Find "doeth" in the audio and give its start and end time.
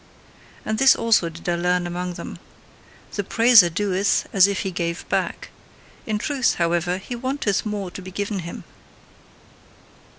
3.69-4.25